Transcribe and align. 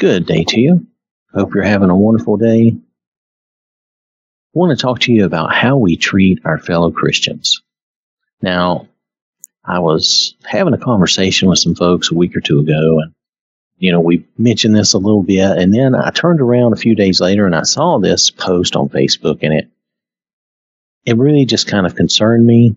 Good 0.00 0.24
day 0.24 0.44
to 0.44 0.58
you. 0.58 0.86
Hope 1.34 1.54
you're 1.54 1.62
having 1.62 1.90
a 1.90 1.94
wonderful 1.94 2.38
day. 2.38 2.68
I 2.74 2.78
want 4.54 4.70
to 4.70 4.80
talk 4.80 5.00
to 5.00 5.12
you 5.12 5.26
about 5.26 5.54
how 5.54 5.76
we 5.76 5.98
treat 5.98 6.40
our 6.46 6.56
fellow 6.56 6.90
Christians. 6.90 7.60
Now, 8.40 8.88
I 9.62 9.80
was 9.80 10.36
having 10.42 10.72
a 10.72 10.78
conversation 10.78 11.50
with 11.50 11.58
some 11.58 11.74
folks 11.74 12.10
a 12.10 12.14
week 12.14 12.34
or 12.34 12.40
two 12.40 12.60
ago, 12.60 13.00
and 13.00 13.12
you 13.76 13.92
know, 13.92 14.00
we 14.00 14.26
mentioned 14.38 14.74
this 14.74 14.94
a 14.94 14.98
little 14.98 15.22
bit, 15.22 15.58
and 15.58 15.74
then 15.74 15.94
I 15.94 16.08
turned 16.08 16.40
around 16.40 16.72
a 16.72 16.76
few 16.76 16.94
days 16.94 17.20
later 17.20 17.44
and 17.44 17.54
I 17.54 17.64
saw 17.64 17.98
this 17.98 18.30
post 18.30 18.76
on 18.76 18.88
Facebook, 18.88 19.40
and 19.42 19.52
it 19.52 19.68
it 21.04 21.18
really 21.18 21.44
just 21.44 21.66
kind 21.66 21.84
of 21.84 21.94
concerned 21.94 22.46
me. 22.46 22.74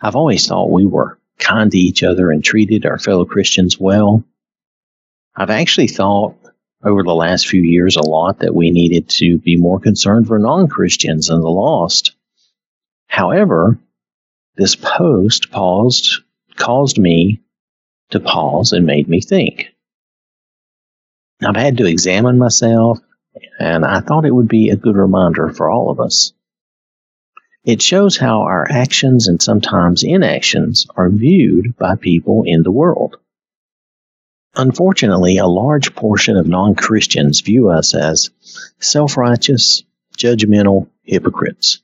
I've 0.00 0.14
always 0.14 0.46
thought 0.46 0.70
we 0.70 0.86
were 0.86 1.18
kind 1.40 1.72
to 1.72 1.78
each 1.78 2.04
other 2.04 2.30
and 2.30 2.44
treated 2.44 2.86
our 2.86 3.00
fellow 3.00 3.24
Christians 3.24 3.76
well. 3.76 4.22
I've 5.34 5.50
actually 5.50 5.88
thought 5.88 6.36
over 6.84 7.02
the 7.02 7.14
last 7.14 7.48
few 7.48 7.62
years 7.62 7.96
a 7.96 8.02
lot 8.02 8.40
that 8.40 8.54
we 8.54 8.70
needed 8.70 9.08
to 9.08 9.38
be 9.38 9.56
more 9.56 9.80
concerned 9.80 10.26
for 10.26 10.38
non 10.38 10.68
Christians 10.68 11.30
and 11.30 11.42
the 11.42 11.48
lost. 11.48 12.14
However, 13.06 13.78
this 14.56 14.74
post 14.76 15.50
paused, 15.50 16.22
caused 16.56 16.98
me 16.98 17.40
to 18.10 18.20
pause 18.20 18.72
and 18.72 18.84
made 18.84 19.08
me 19.08 19.20
think. 19.20 19.68
I've 21.44 21.56
had 21.56 21.78
to 21.78 21.86
examine 21.86 22.38
myself, 22.38 22.98
and 23.58 23.84
I 23.84 24.00
thought 24.00 24.26
it 24.26 24.34
would 24.34 24.48
be 24.48 24.68
a 24.68 24.76
good 24.76 24.96
reminder 24.96 25.52
for 25.52 25.70
all 25.70 25.90
of 25.90 25.98
us. 25.98 26.32
It 27.64 27.80
shows 27.80 28.16
how 28.16 28.42
our 28.42 28.66
actions 28.70 29.28
and 29.28 29.40
sometimes 29.40 30.02
inactions 30.02 30.86
are 30.96 31.08
viewed 31.08 31.76
by 31.76 31.94
people 31.94 32.42
in 32.44 32.62
the 32.62 32.72
world. 32.72 33.16
Unfortunately, 34.54 35.38
a 35.38 35.46
large 35.46 35.94
portion 35.94 36.36
of 36.36 36.46
non 36.46 36.74
Christians 36.74 37.40
view 37.40 37.70
us 37.70 37.94
as 37.94 38.30
self 38.80 39.16
righteous, 39.16 39.82
judgmental 40.16 40.88
hypocrites. 41.02 41.80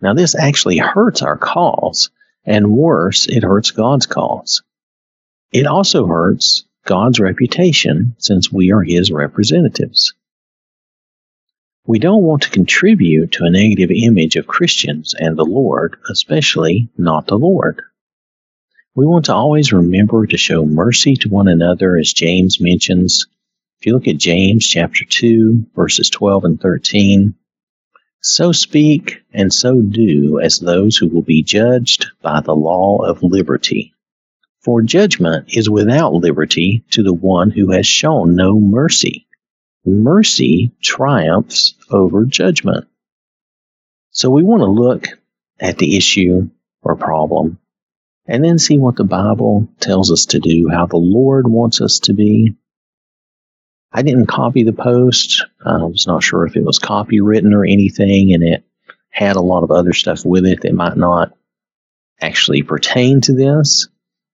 Now, 0.00 0.14
this 0.14 0.36
actually 0.36 0.78
hurts 0.78 1.22
our 1.22 1.36
cause, 1.36 2.10
and 2.44 2.70
worse, 2.70 3.26
it 3.26 3.42
hurts 3.42 3.72
God's 3.72 4.06
cause. 4.06 4.62
It 5.52 5.66
also 5.66 6.06
hurts 6.06 6.64
God's 6.84 7.18
reputation 7.18 8.14
since 8.18 8.52
we 8.52 8.70
are 8.70 8.82
His 8.82 9.10
representatives. 9.10 10.14
We 11.86 11.98
don't 11.98 12.22
want 12.22 12.42
to 12.42 12.50
contribute 12.50 13.32
to 13.32 13.44
a 13.44 13.50
negative 13.50 13.90
image 13.90 14.36
of 14.36 14.46
Christians 14.46 15.14
and 15.18 15.36
the 15.36 15.44
Lord, 15.44 15.96
especially 16.08 16.88
not 16.96 17.26
the 17.26 17.38
Lord. 17.38 17.82
We 18.94 19.06
want 19.06 19.26
to 19.26 19.34
always 19.34 19.72
remember 19.72 20.26
to 20.26 20.36
show 20.36 20.64
mercy 20.64 21.14
to 21.16 21.28
one 21.28 21.48
another, 21.48 21.96
as 21.96 22.12
James 22.12 22.60
mentions. 22.60 23.26
If 23.78 23.86
you 23.86 23.92
look 23.92 24.08
at 24.08 24.16
James 24.16 24.66
chapter 24.66 25.04
2, 25.04 25.66
verses 25.74 26.10
12 26.10 26.44
and 26.44 26.60
13, 26.60 27.34
so 28.20 28.50
speak 28.50 29.22
and 29.32 29.52
so 29.52 29.80
do 29.80 30.40
as 30.40 30.58
those 30.58 30.96
who 30.96 31.06
will 31.06 31.22
be 31.22 31.42
judged 31.42 32.06
by 32.20 32.40
the 32.40 32.56
law 32.56 32.98
of 32.98 33.22
liberty. 33.22 33.94
For 34.62 34.82
judgment 34.82 35.56
is 35.56 35.70
without 35.70 36.14
liberty 36.14 36.84
to 36.90 37.04
the 37.04 37.14
one 37.14 37.50
who 37.50 37.70
has 37.70 37.86
shown 37.86 38.34
no 38.34 38.58
mercy. 38.58 39.26
Mercy 39.86 40.72
triumphs 40.82 41.74
over 41.90 42.24
judgment. 42.24 42.88
So 44.10 44.30
we 44.30 44.42
want 44.42 44.62
to 44.62 44.66
look 44.66 45.06
at 45.60 45.78
the 45.78 45.96
issue 45.96 46.50
or 46.82 46.96
problem 46.96 47.58
and 48.28 48.44
then 48.44 48.58
see 48.58 48.76
what 48.76 48.96
the 48.96 49.04
Bible 49.04 49.66
tells 49.80 50.12
us 50.12 50.26
to 50.26 50.38
do, 50.38 50.68
how 50.68 50.86
the 50.86 50.98
Lord 50.98 51.48
wants 51.48 51.80
us 51.80 52.00
to 52.00 52.12
be. 52.12 52.54
I 53.90 54.02
didn't 54.02 54.26
copy 54.26 54.64
the 54.64 54.74
post. 54.74 55.46
I 55.64 55.78
was 55.84 56.06
not 56.06 56.22
sure 56.22 56.46
if 56.46 56.54
it 56.54 56.64
was 56.64 56.78
copywritten 56.78 57.54
or 57.54 57.64
anything, 57.64 58.34
and 58.34 58.42
it 58.42 58.64
had 59.08 59.36
a 59.36 59.40
lot 59.40 59.64
of 59.64 59.70
other 59.70 59.94
stuff 59.94 60.26
with 60.26 60.44
it 60.44 60.60
that 60.60 60.74
might 60.74 60.96
not 60.96 61.32
actually 62.20 62.62
pertain 62.62 63.22
to 63.22 63.32
this. 63.32 63.88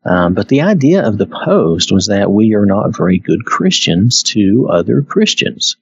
Um, 0.04 0.34
but 0.34 0.48
the 0.48 0.62
idea 0.62 1.06
of 1.06 1.16
the 1.16 1.26
post 1.26 1.92
was 1.92 2.08
that 2.08 2.30
we 2.30 2.54
are 2.54 2.66
not 2.66 2.96
very 2.96 3.18
good 3.18 3.44
Christians 3.44 4.24
to 4.24 4.68
other 4.70 5.02
Christians. 5.02 5.76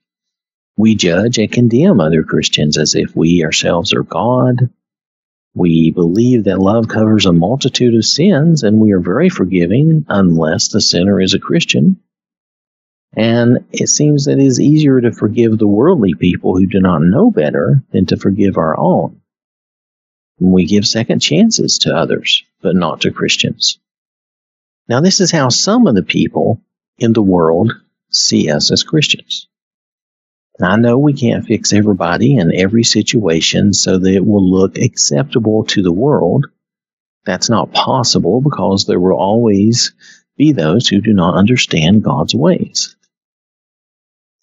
We 0.77 0.95
judge 0.95 1.39
and 1.39 1.51
condemn 1.51 1.99
other 1.99 2.23
Christians 2.23 2.77
as 2.77 2.95
if 2.95 3.15
we 3.15 3.43
ourselves 3.43 3.93
are 3.93 4.03
God 4.03 4.69
we 5.55 5.91
believe 5.91 6.45
that 6.45 6.59
love 6.59 6.87
covers 6.87 7.25
a 7.25 7.33
multitude 7.33 7.95
of 7.95 8.05
sins 8.05 8.63
and 8.63 8.79
we 8.79 8.91
are 8.91 8.99
very 8.99 9.29
forgiving 9.29 10.05
unless 10.09 10.69
the 10.69 10.81
sinner 10.81 11.21
is 11.21 11.33
a 11.33 11.39
Christian. 11.39 11.99
And 13.15 13.65
it 13.71 13.89
seems 13.89 14.25
that 14.25 14.39
it 14.39 14.45
is 14.45 14.59
easier 14.59 14.99
to 14.99 15.11
forgive 15.11 15.57
the 15.57 15.67
worldly 15.67 16.15
people 16.15 16.57
who 16.57 16.65
do 16.65 16.79
not 16.79 17.03
know 17.03 17.29
better 17.29 17.83
than 17.91 18.07
to 18.07 18.17
forgive 18.17 18.57
our 18.57 18.77
own. 18.79 19.21
We 20.39 20.65
give 20.65 20.87
second 20.87 21.19
chances 21.19 21.77
to 21.79 21.95
others, 21.95 22.43
but 22.61 22.75
not 22.75 23.01
to 23.01 23.11
Christians. 23.11 23.77
Now, 24.89 24.99
this 24.99 25.21
is 25.21 25.31
how 25.31 25.49
some 25.49 25.85
of 25.85 25.93
the 25.93 26.03
people 26.03 26.59
in 26.97 27.13
the 27.13 27.21
world 27.21 27.71
see 28.09 28.49
us 28.49 28.71
as 28.71 28.83
Christians. 28.83 29.47
I 30.61 30.75
know 30.77 30.97
we 30.97 31.13
can't 31.13 31.45
fix 31.45 31.73
everybody 31.73 32.37
in 32.37 32.53
every 32.53 32.83
situation 32.83 33.73
so 33.73 33.97
that 33.97 34.13
it 34.13 34.25
will 34.25 34.47
look 34.47 34.77
acceptable 34.77 35.63
to 35.65 35.81
the 35.81 35.91
world. 35.91 36.47
That's 37.25 37.49
not 37.49 37.73
possible 37.73 38.41
because 38.41 38.85
there 38.85 38.99
will 38.99 39.17
always 39.17 39.93
be 40.37 40.51
those 40.51 40.87
who 40.87 41.01
do 41.01 41.13
not 41.13 41.35
understand 41.35 42.03
God's 42.03 42.35
ways. 42.35 42.95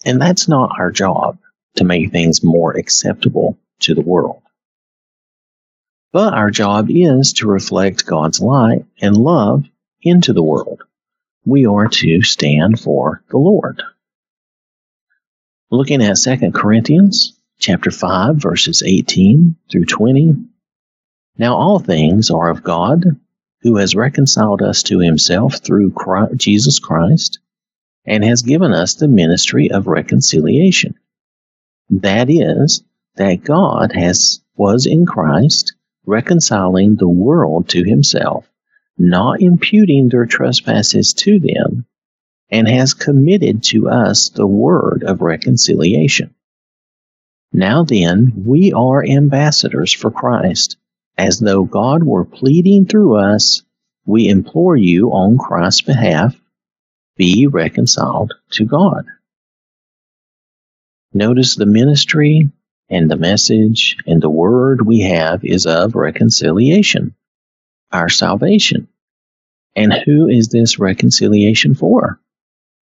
And 0.03 0.21
that's 0.21 0.47
not 0.47 0.77
our 0.77 0.91
job 0.91 1.37
to 1.75 1.83
make 1.83 2.11
things 2.11 2.43
more 2.43 2.71
acceptable 2.75 3.57
to 3.81 3.95
the 3.95 4.01
world. 4.01 4.41
But 6.11 6.33
our 6.33 6.51
job 6.51 6.87
is 6.89 7.33
to 7.33 7.47
reflect 7.47 8.05
God's 8.05 8.41
light 8.41 8.85
and 8.99 9.15
love 9.15 9.65
into 10.01 10.33
the 10.33 10.43
world. 10.43 10.83
We 11.45 11.65
are 11.65 11.87
to 11.87 12.21
stand 12.21 12.79
for 12.79 13.23
the 13.29 13.37
Lord. 13.37 13.81
Looking 15.73 16.03
at 16.03 16.17
2 16.17 16.51
Corinthians 16.51 17.39
chapter 17.57 17.91
5 17.91 18.35
verses 18.35 18.83
18 18.85 19.55
through 19.71 19.85
20. 19.85 20.35
Now 21.37 21.55
all 21.55 21.79
things 21.79 22.29
are 22.29 22.49
of 22.49 22.61
God, 22.61 23.05
who 23.61 23.77
has 23.77 23.95
reconciled 23.95 24.61
us 24.61 24.83
to 24.83 24.99
himself 24.99 25.63
through 25.63 25.91
Christ, 25.91 26.35
Jesus 26.35 26.79
Christ, 26.79 27.39
and 28.03 28.21
has 28.21 28.41
given 28.41 28.73
us 28.73 28.95
the 28.95 29.07
ministry 29.07 29.71
of 29.71 29.87
reconciliation. 29.87 30.95
That 31.89 32.29
is, 32.29 32.83
that 33.15 33.45
God 33.45 33.93
has 33.93 34.41
was 34.57 34.85
in 34.85 35.05
Christ 35.05 35.73
reconciling 36.05 36.97
the 36.97 37.07
world 37.07 37.69
to 37.69 37.81
himself, 37.85 38.45
not 38.97 39.41
imputing 39.41 40.09
their 40.09 40.25
trespasses 40.25 41.13
to 41.13 41.39
them, 41.39 41.85
and 42.51 42.67
has 42.67 42.93
committed 42.93 43.63
to 43.63 43.89
us 43.89 44.29
the 44.29 44.45
word 44.45 45.03
of 45.03 45.21
reconciliation. 45.21 46.35
Now 47.53 47.83
then, 47.83 48.43
we 48.45 48.73
are 48.73 49.03
ambassadors 49.03 49.93
for 49.93 50.11
Christ. 50.11 50.77
As 51.17 51.39
though 51.39 51.63
God 51.63 52.03
were 52.03 52.25
pleading 52.25 52.85
through 52.85 53.15
us, 53.15 53.63
we 54.05 54.27
implore 54.27 54.75
you 54.75 55.11
on 55.11 55.37
Christ's 55.37 55.81
behalf, 55.81 56.39
be 57.17 57.47
reconciled 57.47 58.33
to 58.51 58.65
God. 58.65 59.05
Notice 61.13 61.55
the 61.55 61.65
ministry 61.65 62.49
and 62.89 63.11
the 63.11 63.17
message 63.17 63.97
and 64.07 64.21
the 64.21 64.29
word 64.29 64.85
we 64.85 65.01
have 65.01 65.43
is 65.43 65.65
of 65.65 65.95
reconciliation, 65.95 67.15
our 67.91 68.09
salvation. 68.09 68.87
And 69.75 69.93
who 69.93 70.27
is 70.27 70.49
this 70.49 70.79
reconciliation 70.79 71.75
for? 71.75 72.19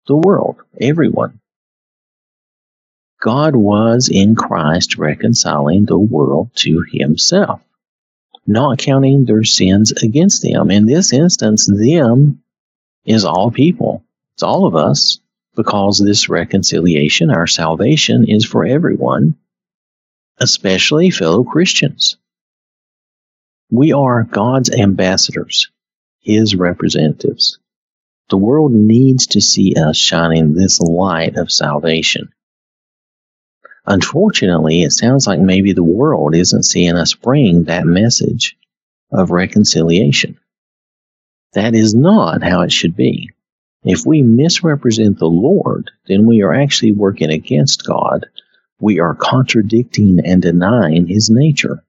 The 0.07 0.15
world, 0.15 0.61
everyone. 0.79 1.39
God 3.21 3.55
was 3.55 4.09
in 4.09 4.35
Christ 4.35 4.97
reconciling 4.97 5.85
the 5.85 5.97
world 5.97 6.49
to 6.55 6.83
himself, 6.91 7.61
not 8.45 8.79
counting 8.79 9.23
their 9.23 9.45
sins 9.45 9.93
against 9.93 10.41
them. 10.41 10.69
In 10.69 10.85
this 10.85 11.13
instance, 11.13 11.65
them 11.65 12.43
is 13.05 13.23
all 13.23 13.49
people. 13.49 14.03
It's 14.33 14.43
all 14.43 14.65
of 14.65 14.75
us 14.75 15.19
because 15.55 15.99
this 15.99 16.27
reconciliation, 16.27 17.29
our 17.29 17.47
salvation, 17.47 18.25
is 18.27 18.43
for 18.43 18.65
everyone, 18.65 19.35
especially 20.39 21.09
fellow 21.09 21.43
Christians. 21.43 22.17
We 23.71 23.93
are 23.93 24.23
God's 24.23 24.69
ambassadors, 24.69 25.69
His 26.19 26.55
representatives. 26.55 27.59
The 28.29 28.37
world 28.37 28.71
needs 28.71 29.27
to 29.27 29.41
see 29.41 29.75
us 29.75 29.97
shining 29.97 30.53
this 30.53 30.79
light 30.79 31.37
of 31.37 31.51
salvation. 31.51 32.29
Unfortunately, 33.85 34.83
it 34.83 34.91
sounds 34.91 35.27
like 35.27 35.39
maybe 35.39 35.73
the 35.73 35.83
world 35.83 36.35
isn't 36.35 36.63
seeing 36.63 36.95
us 36.95 37.13
bring 37.13 37.65
that 37.65 37.85
message 37.85 38.57
of 39.11 39.31
reconciliation. 39.31 40.39
That 41.53 41.75
is 41.75 41.93
not 41.93 42.41
how 42.43 42.61
it 42.61 42.71
should 42.71 42.95
be. 42.95 43.31
If 43.83 44.05
we 44.05 44.21
misrepresent 44.21 45.19
the 45.19 45.29
Lord, 45.29 45.91
then 46.07 46.25
we 46.25 46.41
are 46.41 46.53
actually 46.53 46.93
working 46.93 47.29
against 47.29 47.85
God. 47.85 48.25
We 48.79 48.99
are 48.99 49.13
contradicting 49.13 50.21
and 50.25 50.41
denying 50.41 51.07
his 51.07 51.29
nature. 51.29 51.83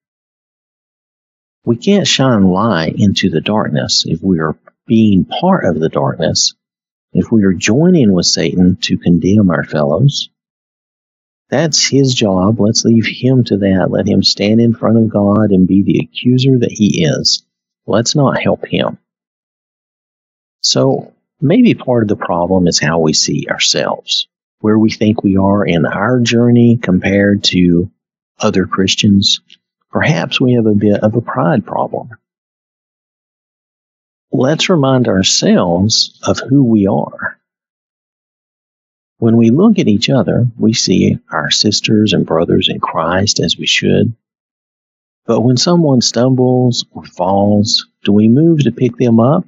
We 1.64 1.76
can't 1.76 2.06
shine 2.06 2.44
light 2.44 2.96
into 2.98 3.30
the 3.30 3.40
darkness 3.40 4.04
if 4.06 4.20
we 4.22 4.40
are 4.40 4.56
being 4.86 5.24
part 5.24 5.64
of 5.64 5.78
the 5.80 5.88
darkness, 5.88 6.54
if 7.12 7.30
we 7.30 7.44
are 7.44 7.52
joining 7.52 8.12
with 8.12 8.26
Satan 8.26 8.76
to 8.82 8.98
condemn 8.98 9.50
our 9.50 9.64
fellows. 9.64 10.28
That's 11.50 11.86
his 11.86 12.14
job. 12.14 12.58
Let's 12.58 12.84
leave 12.84 13.06
him 13.06 13.44
to 13.44 13.58
that. 13.58 13.88
Let 13.90 14.08
him 14.08 14.22
stand 14.22 14.60
in 14.60 14.74
front 14.74 14.98
of 14.98 15.10
God 15.10 15.50
and 15.50 15.68
be 15.68 15.82
the 15.82 16.00
accuser 16.00 16.58
that 16.58 16.72
he 16.72 17.04
is. 17.04 17.44
Let's 17.86 18.14
not 18.14 18.42
help 18.42 18.66
him. 18.66 18.98
So 20.62 21.12
maybe 21.40 21.74
part 21.74 22.02
of 22.02 22.08
the 22.08 22.16
problem 22.16 22.66
is 22.66 22.80
how 22.80 22.98
we 22.98 23.12
see 23.12 23.46
ourselves, 23.48 24.26
where 24.60 24.78
we 24.78 24.90
think 24.90 25.22
we 25.22 25.36
are 25.36 25.64
in 25.64 25.84
our 25.84 26.20
journey 26.20 26.78
compared 26.78 27.44
to 27.44 27.90
other 28.40 28.66
Christians. 28.66 29.40
Perhaps 29.90 30.40
we 30.40 30.54
have 30.54 30.66
a 30.66 30.74
bit 30.74 31.02
of 31.02 31.14
a 31.14 31.20
pride 31.20 31.64
problem. 31.66 32.10
Let's 34.36 34.68
remind 34.68 35.06
ourselves 35.06 36.18
of 36.24 36.40
who 36.40 36.64
we 36.64 36.88
are. 36.88 37.38
When 39.18 39.36
we 39.36 39.50
look 39.50 39.78
at 39.78 39.86
each 39.86 40.10
other, 40.10 40.48
we 40.58 40.72
see 40.72 41.20
our 41.30 41.52
sisters 41.52 42.12
and 42.12 42.26
brothers 42.26 42.68
in 42.68 42.80
Christ 42.80 43.38
as 43.38 43.56
we 43.56 43.68
should. 43.68 44.12
But 45.24 45.42
when 45.42 45.56
someone 45.56 46.00
stumbles 46.00 46.84
or 46.90 47.04
falls, 47.04 47.86
do 48.02 48.10
we 48.10 48.26
move 48.26 48.64
to 48.64 48.72
pick 48.72 48.96
them 48.96 49.20
up 49.20 49.46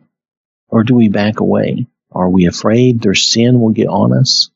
or 0.68 0.84
do 0.84 0.94
we 0.94 1.08
back 1.08 1.40
away? 1.40 1.88
Are 2.12 2.30
we 2.30 2.46
afraid 2.46 3.00
their 3.00 3.16
sin 3.16 3.60
will 3.60 3.72
get 3.72 3.88
on 3.88 4.12
us? 4.12 4.50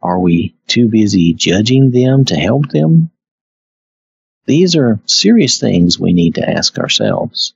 Are 0.00 0.20
we 0.20 0.54
too 0.68 0.86
busy 0.86 1.34
judging 1.34 1.90
them 1.90 2.26
to 2.26 2.36
help 2.36 2.68
them? 2.68 3.10
These 4.46 4.76
are 4.76 5.00
serious 5.06 5.58
things 5.58 5.98
we 5.98 6.12
need 6.12 6.36
to 6.36 6.48
ask 6.48 6.78
ourselves. 6.78 7.54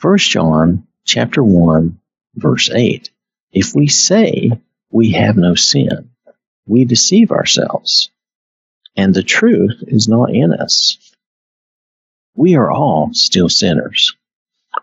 1 0.00 0.18
John 0.18 0.86
chapter 1.04 1.42
1 1.42 1.98
verse 2.34 2.70
8. 2.70 3.10
If 3.52 3.74
we 3.74 3.88
say 3.88 4.50
we 4.90 5.12
have 5.12 5.36
no 5.36 5.54
sin, 5.54 6.10
we 6.66 6.84
deceive 6.84 7.30
ourselves, 7.30 8.10
and 8.96 9.14
the 9.14 9.22
truth 9.22 9.82
is 9.86 10.08
not 10.08 10.34
in 10.34 10.52
us. 10.52 10.98
We 12.34 12.56
are 12.56 12.70
all 12.70 13.10
still 13.14 13.48
sinners 13.48 14.14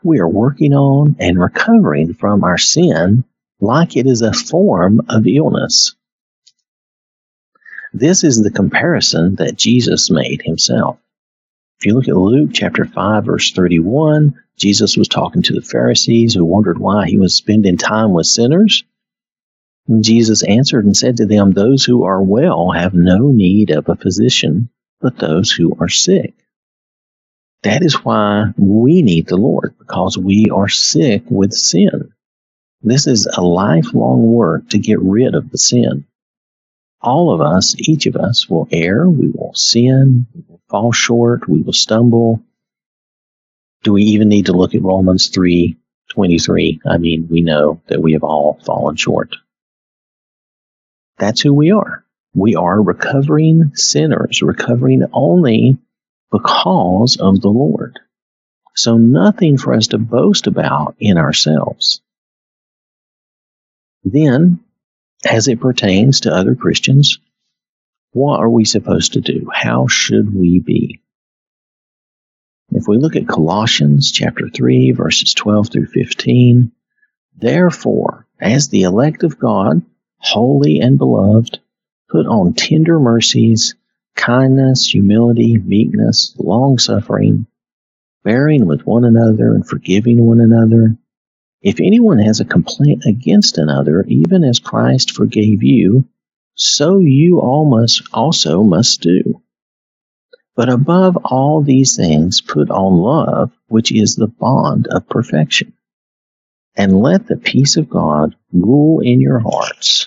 we 0.03 0.19
are 0.19 0.27
working 0.27 0.73
on 0.73 1.15
and 1.19 1.39
recovering 1.39 2.13
from 2.13 2.43
our 2.43 2.57
sin 2.57 3.23
like 3.59 3.95
it 3.95 4.07
is 4.07 4.21
a 4.21 4.33
form 4.33 5.01
of 5.09 5.27
illness. 5.27 5.95
This 7.93 8.23
is 8.23 8.41
the 8.41 8.51
comparison 8.51 9.35
that 9.35 9.55
Jesus 9.55 10.09
made 10.09 10.41
himself. 10.41 10.97
If 11.79 11.85
you 11.85 11.93
look 11.93 12.07
at 12.07 12.15
Luke 12.15 12.51
chapter 12.53 12.85
5 12.85 13.25
verse 13.25 13.51
31, 13.51 14.39
Jesus 14.57 14.97
was 14.97 15.07
talking 15.07 15.41
to 15.43 15.53
the 15.53 15.61
Pharisees 15.61 16.33
who 16.33 16.45
wondered 16.45 16.77
why 16.77 17.07
he 17.07 17.17
was 17.17 17.35
spending 17.35 17.77
time 17.77 18.13
with 18.13 18.27
sinners. 18.27 18.83
And 19.87 20.03
Jesus 20.03 20.43
answered 20.43 20.85
and 20.85 20.95
said 20.95 21.17
to 21.17 21.25
them, 21.25 21.51
Those 21.51 21.83
who 21.83 22.03
are 22.03 22.21
well 22.21 22.71
have 22.71 22.93
no 22.93 23.31
need 23.31 23.71
of 23.71 23.89
a 23.89 23.95
physician, 23.95 24.69
but 25.01 25.17
those 25.17 25.51
who 25.51 25.75
are 25.79 25.89
sick. 25.89 26.33
That 27.63 27.83
is 27.83 28.03
why 28.03 28.53
we 28.57 29.01
need 29.01 29.27
the 29.27 29.37
Lord, 29.37 29.75
because 29.79 30.17
we 30.17 30.49
are 30.49 30.69
sick 30.69 31.23
with 31.29 31.53
sin. 31.53 32.13
This 32.81 33.07
is 33.07 33.25
a 33.25 33.41
lifelong 33.41 34.23
work 34.23 34.69
to 34.69 34.77
get 34.77 34.99
rid 34.99 35.35
of 35.35 35.49
the 35.49 35.57
sin. 35.57 36.05
All 37.01 37.33
of 37.33 37.41
us, 37.41 37.75
each 37.77 38.05
of 38.05 38.15
us, 38.15 38.49
will 38.49 38.67
err, 38.71 39.09
we 39.09 39.29
will 39.29 39.53
sin, 39.55 40.27
we 40.33 40.43
will 40.47 40.61
fall 40.69 40.91
short, 40.91 41.47
we 41.47 41.61
will 41.61 41.73
stumble. 41.73 42.41
Do 43.83 43.93
we 43.93 44.03
even 44.03 44.29
need 44.29 44.47
to 44.47 44.53
look 44.53 44.75
at 44.75 44.81
Romans 44.81 45.27
3 45.27 45.77
23? 46.11 46.81
I 46.89 46.97
mean, 46.97 47.27
we 47.29 47.41
know 47.41 47.81
that 47.87 48.01
we 48.01 48.13
have 48.13 48.23
all 48.23 48.59
fallen 48.65 48.95
short. 48.95 49.35
That's 51.17 51.41
who 51.41 51.53
we 51.53 51.71
are. 51.71 52.03
We 52.33 52.55
are 52.55 52.81
recovering 52.81 53.75
sinners, 53.75 54.41
recovering 54.41 55.03
only 55.13 55.77
because 56.31 57.17
of 57.19 57.41
the 57.41 57.49
Lord. 57.49 57.99
So 58.75 58.97
nothing 58.97 59.57
for 59.57 59.73
us 59.73 59.87
to 59.87 59.99
boast 59.99 60.47
about 60.47 60.95
in 60.99 61.17
ourselves. 61.17 62.01
Then, 64.03 64.59
as 65.23 65.47
it 65.47 65.59
pertains 65.59 66.21
to 66.21 66.33
other 66.33 66.55
Christians, 66.55 67.19
what 68.11 68.39
are 68.39 68.49
we 68.49 68.65
supposed 68.65 69.13
to 69.13 69.21
do? 69.21 69.49
How 69.53 69.87
should 69.87 70.33
we 70.33 70.59
be? 70.59 71.02
If 72.75 72.87
we 72.87 72.97
look 72.97 73.15
at 73.15 73.27
Colossians 73.27 74.11
chapter 74.11 74.49
3 74.49 74.91
verses 74.91 75.35
12 75.35 75.69
through 75.69 75.85
15, 75.87 76.71
therefore, 77.37 78.25
as 78.39 78.69
the 78.69 78.83
elect 78.83 79.23
of 79.23 79.37
God, 79.37 79.83
holy 80.17 80.79
and 80.79 80.97
beloved, 80.97 81.59
put 82.09 82.25
on 82.25 82.53
tender 82.53 82.99
mercies, 82.99 83.75
kindness, 84.15 84.87
humility, 84.87 85.57
meekness, 85.57 86.35
long 86.39 86.79
suffering, 86.79 87.45
bearing 88.23 88.65
with 88.65 88.87
one 88.87 89.05
another 89.05 89.53
and 89.53 89.67
forgiving 89.67 90.25
one 90.25 90.39
another. 90.39 90.97
If 91.61 91.79
anyone 91.79 92.19
has 92.19 92.39
a 92.39 92.45
complaint 92.45 93.03
against 93.05 93.59
another, 93.59 94.03
even 94.07 94.43
as 94.43 94.57
Christ 94.57 95.11
forgave 95.11 95.61
you, 95.61 96.05
so 96.55 96.97
you 96.97 97.39
all 97.39 97.65
must 97.65 98.01
also 98.11 98.63
must 98.63 99.01
do. 99.01 99.42
But 100.55 100.69
above 100.69 101.17
all 101.25 101.61
these 101.61 101.95
things, 101.95 102.41
put 102.41 102.69
on 102.69 102.97
love, 102.97 103.51
which 103.67 103.91
is 103.91 104.15
the 104.15 104.27
bond 104.27 104.87
of 104.87 105.09
perfection. 105.09 105.73
And 106.75 107.01
let 107.01 107.27
the 107.27 107.37
peace 107.37 107.77
of 107.77 107.89
God 107.89 108.35
rule 108.51 108.99
in 108.99 109.19
your 109.19 109.39
hearts, 109.39 110.05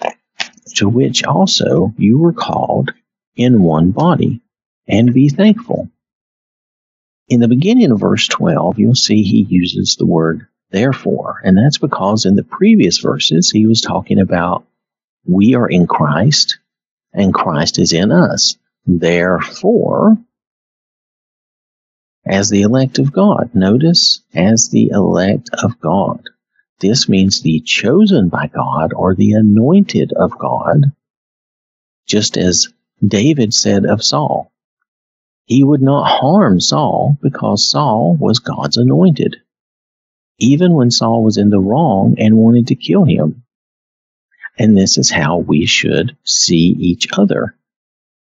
to 0.77 0.89
which 0.89 1.25
also 1.25 1.95
you 1.97 2.19
were 2.19 2.33
called 2.33 2.93
in 3.35 3.63
one 3.63 3.91
body 3.91 4.41
and 4.89 5.13
be 5.13 5.29
thankful. 5.29 5.89
In 7.29 7.41
the 7.41 7.49
beginning 7.49 7.91
of 7.91 8.01
verse 8.01 8.29
12, 8.29 8.79
you'll 8.79 8.95
see 8.95 9.23
he 9.23 9.43
uses 9.49 9.97
the 9.97 10.07
word 10.07 10.47
therefore, 10.71 11.41
and 11.45 11.59
that's 11.59 11.79
because 11.79 12.25
in 12.25 12.37
the 12.37 12.45
previous 12.45 12.99
verses 12.99 13.51
he 13.51 13.67
was 13.67 13.81
talking 13.81 14.21
about 14.21 14.65
we 15.25 15.55
are 15.57 15.69
in 15.69 15.89
Christ 15.89 16.59
and 17.13 17.35
Christ 17.35 17.79
is 17.81 17.93
in 17.93 18.13
us. 18.13 18.57
Therefore, 18.87 20.19
as 22.27 22.51
the 22.51 22.63
elect 22.63 22.99
of 22.99 23.13
God, 23.13 23.51
notice 23.55 24.21
as 24.35 24.69
the 24.69 24.89
elect 24.89 25.51
of 25.63 25.81
God. 25.81 26.23
This 26.81 27.09
means 27.09 27.41
the 27.41 27.61
chosen 27.61 28.29
by 28.29 28.49
God 28.49 28.93
or 28.93 29.15
the 29.15 29.33
anointed 29.33 30.13
of 30.13 30.37
God, 30.39 30.93
just 32.07 32.37
as 32.37 32.69
David 33.07 33.55
said 33.55 33.87
of 33.87 34.03
Saul, 34.03 34.53
he 35.47 35.63
would 35.63 35.83
not 35.83 36.07
harm 36.07 36.59
Saul 36.59 37.17
because 37.23 37.71
Saul 37.71 38.17
was 38.17 38.41
God's 38.41 38.77
anointed, 38.77 39.37
even 40.39 40.75
when 40.75 40.91
Saul 40.91 41.23
was 41.23 41.37
in 41.37 41.51
the 41.51 41.61
wrong 41.61 42.17
and 42.19 42.37
wanted 42.37 42.67
to 42.69 42.75
kill 42.75 43.05
him. 43.05 43.45
And 44.59 44.77
this 44.77 44.99
is 44.99 45.11
how 45.11 45.39
we 45.39 45.67
should 45.67 46.17
see 46.25 46.75
each 46.79 47.09
other. 47.17 47.55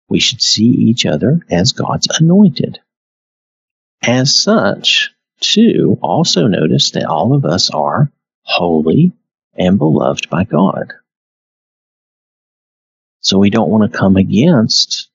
We 0.09 0.21
should 0.21 0.41
see 0.41 0.67
each 0.67 1.05
other 1.05 1.41
as 1.51 1.73
God's 1.73 2.09
anointed. 2.21 2.79
As 4.03 4.35
such, 4.35 5.11
too, 5.41 5.99
also 6.03 6.47
notice 6.47 6.93
that 6.93 7.05
all 7.05 7.35
of 7.35 7.45
us 7.45 7.71
are 7.71 8.11
holy 8.43 9.13
and 9.55 9.79
beloved 9.79 10.31
by 10.31 10.45
God. 10.45 10.93
So 13.21 13.39
we 13.39 13.51
don't 13.51 13.71
want 13.71 13.91
to 13.91 13.99
come 13.99 14.17
against 14.17 15.11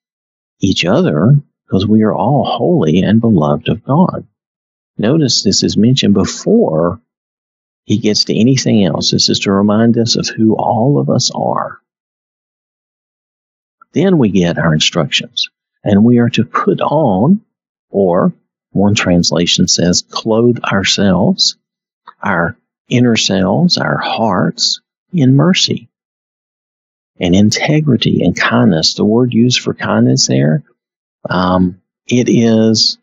each 0.59 0.85
other 0.85 1.35
because 1.65 1.87
we 1.87 2.03
are 2.03 2.13
all 2.13 2.45
holy 2.45 3.01
and 3.01 3.19
beloved 3.19 3.69
of 3.69 3.83
God. 3.83 4.27
Notice 4.97 5.43
this 5.43 5.63
is 5.63 5.75
mentioned 5.75 6.13
before 6.13 7.01
he 7.85 7.97
gets 7.97 8.25
to 8.25 8.39
anything 8.39 8.85
else. 8.85 9.11
This 9.11 9.29
is 9.29 9.39
to 9.41 9.51
remind 9.51 9.97
us 9.97 10.15
of 10.15 10.27
who 10.27 10.55
all 10.55 10.99
of 10.99 11.09
us 11.09 11.31
are. 11.33 11.79
Then 13.93 14.17
we 14.17 14.29
get 14.29 14.57
our 14.57 14.73
instructions, 14.73 15.49
and 15.83 16.03
we 16.03 16.19
are 16.19 16.29
to 16.31 16.45
put 16.45 16.81
on, 16.81 17.41
or 17.89 18.33
one 18.75 18.96
translation 18.96 19.67
says, 19.67 20.03
clothe 20.08 20.60
ourselves, 20.63 21.58
our 22.22 22.58
inner 22.89 23.15
selves, 23.15 23.77
our 23.77 23.98
hearts, 23.98 24.82
in 25.13 25.36
mercy 25.36 25.89
and 27.20 27.36
integrity 27.36 28.22
and 28.24 28.36
kindness. 28.38 28.96
The 28.96 29.05
word 29.05 29.34
used 29.34 29.62
for 29.62 29.74
kindness 29.74 30.27
there, 30.27 30.63
um, 31.29 31.82
it 32.08 32.27
is 32.29 32.98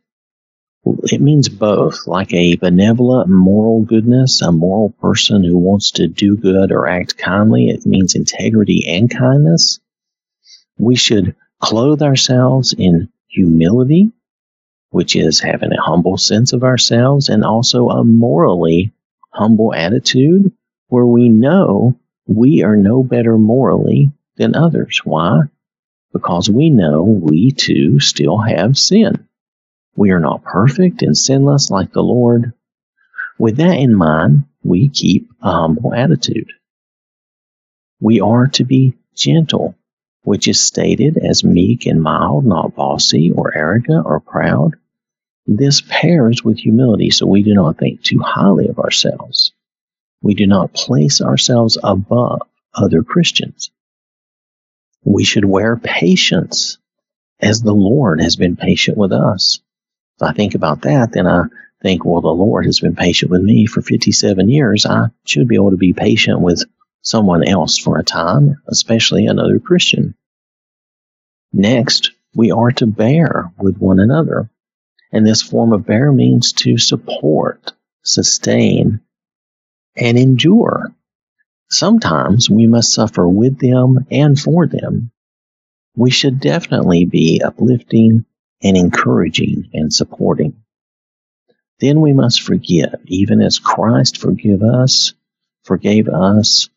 It 0.84 1.20
means 1.20 1.48
both, 1.48 2.06
like 2.08 2.32
a 2.34 2.56
benevolent 2.56 3.28
moral 3.28 3.82
goodness, 3.82 4.42
a 4.42 4.50
moral 4.50 4.90
person 5.00 5.44
who 5.44 5.56
wants 5.56 5.92
to 5.92 6.08
do 6.08 6.36
good 6.36 6.72
or 6.72 6.88
act 6.88 7.16
kindly. 7.16 7.68
It 7.70 7.86
means 7.86 8.16
integrity 8.16 8.84
and 8.88 9.08
kindness. 9.08 9.80
We 10.78 10.96
should 10.96 11.36
clothe 11.60 12.02
ourselves 12.02 12.74
in 12.76 13.10
humility, 13.28 14.10
which 14.92 15.16
is 15.16 15.40
having 15.40 15.72
a 15.72 15.80
humble 15.80 16.18
sense 16.18 16.52
of 16.52 16.62
ourselves, 16.62 17.28
and 17.28 17.44
also 17.44 17.88
a 17.88 18.04
morally 18.04 18.92
humble 19.30 19.74
attitude 19.74 20.52
where 20.88 21.06
we 21.06 21.30
know 21.30 21.98
we 22.26 22.62
are 22.62 22.76
no 22.76 23.02
better 23.02 23.38
morally 23.38 24.12
than 24.36 24.54
others. 24.54 25.00
Why? 25.02 25.44
Because 26.12 26.50
we 26.50 26.68
know 26.68 27.02
we 27.02 27.52
too 27.52 28.00
still 28.00 28.36
have 28.36 28.76
sin. 28.76 29.26
We 29.96 30.10
are 30.10 30.20
not 30.20 30.44
perfect 30.44 31.00
and 31.02 31.16
sinless 31.16 31.70
like 31.70 31.92
the 31.92 32.02
Lord. 32.02 32.52
With 33.38 33.56
that 33.56 33.78
in 33.78 33.94
mind, 33.94 34.44
we 34.62 34.88
keep 34.88 35.30
a 35.40 35.50
humble 35.50 35.94
attitude. 35.94 36.52
We 37.98 38.20
are 38.20 38.46
to 38.48 38.64
be 38.64 38.94
gentle, 39.14 39.74
which 40.22 40.48
is 40.48 40.60
stated 40.60 41.16
as 41.16 41.44
meek 41.44 41.86
and 41.86 42.02
mild, 42.02 42.44
not 42.44 42.74
bossy 42.74 43.32
or 43.32 43.56
arrogant 43.56 44.04
or 44.04 44.20
proud. 44.20 44.74
This 45.46 45.80
pairs 45.80 46.44
with 46.44 46.58
humility 46.58 47.10
so 47.10 47.26
we 47.26 47.42
do 47.42 47.54
not 47.54 47.78
think 47.78 48.02
too 48.02 48.20
highly 48.20 48.68
of 48.68 48.78
ourselves. 48.78 49.52
We 50.22 50.34
do 50.34 50.46
not 50.46 50.72
place 50.72 51.20
ourselves 51.20 51.78
above 51.82 52.42
other 52.74 53.02
Christians. 53.02 53.70
We 55.04 55.24
should 55.24 55.44
wear 55.44 55.76
patience 55.76 56.78
as 57.40 57.60
the 57.60 57.74
Lord 57.74 58.22
has 58.22 58.36
been 58.36 58.54
patient 58.56 58.96
with 58.96 59.12
us. 59.12 59.60
If 60.16 60.22
I 60.22 60.32
think 60.32 60.54
about 60.54 60.82
that, 60.82 61.12
then 61.12 61.26
I 61.26 61.44
think, 61.82 62.04
well, 62.04 62.20
the 62.20 62.28
Lord 62.28 62.66
has 62.66 62.78
been 62.78 62.94
patient 62.94 63.32
with 63.32 63.42
me 63.42 63.66
for 63.66 63.82
57 63.82 64.48
years. 64.48 64.86
I 64.86 65.08
should 65.24 65.48
be 65.48 65.56
able 65.56 65.72
to 65.72 65.76
be 65.76 65.92
patient 65.92 66.40
with 66.40 66.62
someone 67.02 67.46
else 67.46 67.76
for 67.76 67.98
a 67.98 68.04
time, 68.04 68.62
especially 68.68 69.26
another 69.26 69.58
Christian. 69.58 70.14
Next, 71.52 72.12
we 72.34 72.52
are 72.52 72.70
to 72.72 72.86
bear 72.86 73.50
with 73.58 73.78
one 73.78 73.98
another. 73.98 74.48
And 75.12 75.26
this 75.26 75.42
form 75.42 75.72
of 75.72 75.86
bear 75.86 76.10
means 76.10 76.52
to 76.54 76.78
support, 76.78 77.72
sustain, 78.02 79.00
and 79.94 80.18
endure. 80.18 80.94
Sometimes 81.68 82.48
we 82.48 82.66
must 82.66 82.92
suffer 82.92 83.28
with 83.28 83.58
them 83.58 84.06
and 84.10 84.38
for 84.38 84.66
them. 84.66 85.10
We 85.94 86.10
should 86.10 86.40
definitely 86.40 87.04
be 87.04 87.42
uplifting 87.44 88.24
and 88.62 88.76
encouraging 88.76 89.70
and 89.74 89.92
supporting. 89.92 90.62
Then 91.80 92.00
we 92.00 92.12
must 92.12 92.42
forgive, 92.42 92.94
even 93.06 93.42
as 93.42 93.58
Christ 93.58 94.18
forgive 94.18 94.62
us, 94.62 95.14
forgave 95.64 96.08
us. 96.08 96.68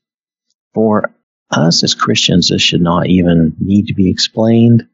For 0.74 1.14
us 1.52 1.84
as 1.84 1.94
Christians, 1.94 2.50
this 2.50 2.62
should 2.62 2.82
not 2.82 3.08
even 3.08 3.56
need 3.60 3.88
to 3.88 3.94
be 3.94 4.10
explained. 4.10 4.88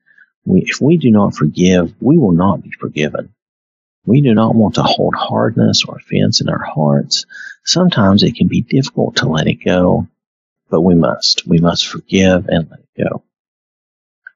We, 0.45 0.62
if 0.62 0.81
we 0.81 0.98
do 0.98 1.12
not 1.12 1.36
forgive, 1.36 1.93
we 2.01 2.17
will 2.17 2.31
not 2.31 2.63
be 2.63 2.71
forgiven. 2.71 3.33
We 4.05 4.21
do 4.21 4.33
not 4.33 4.55
want 4.55 4.75
to 4.75 4.83
hold 4.83 5.13
hardness 5.15 5.86
or 5.86 5.98
offense 5.98 6.41
in 6.41 6.50
our 6.50 6.63
hearts. 6.63 7.25
Sometimes 7.63 8.24
it 8.24 8.36
can 8.36 8.48
be 8.48 8.62
difficult 8.62 9.17
to 9.17 9.29
let 9.29 9.48
it 9.48 9.63
go, 9.63 10.07
but 10.69 10.81
we 10.81 10.95
must. 10.95 11.48
We 11.48 11.60
must 11.60 11.88
forgive 11.88 12.48
and 12.48 12.69
let 12.69 12.79
it 12.79 13.03
go. 13.03 13.24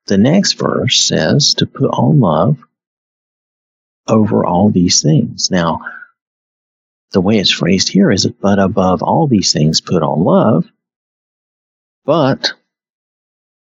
The 0.07 0.19
next 0.19 0.53
verse 0.53 1.03
says 1.03 1.55
to 1.55 1.65
put 1.65 1.89
on 1.89 2.19
love 2.19 2.59
over 4.07 4.45
all 4.45 4.69
these 4.69 5.01
things. 5.01 5.49
Now, 5.49 5.81
the 7.11 7.21
way 7.21 7.39
it's 7.39 7.49
phrased 7.49 7.89
here 7.89 8.11
is, 8.11 8.27
but 8.27 8.59
above 8.59 9.01
all 9.01 9.25
these 9.27 9.51
things, 9.51 9.81
put 9.81 10.03
on 10.03 10.23
love. 10.23 10.65
But 12.05 12.53